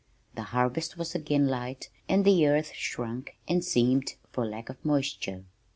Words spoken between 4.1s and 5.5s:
for lack of moisture.